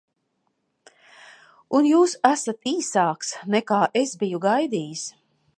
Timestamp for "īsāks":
2.73-3.33